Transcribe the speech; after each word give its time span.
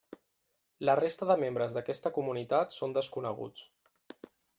La 0.89 0.95
resta 0.99 1.27
de 1.31 1.35
membres 1.43 1.75
d'aquesta 1.75 2.11
comunitat 2.15 2.73
són 2.79 2.97
desconeguts. 2.99 3.63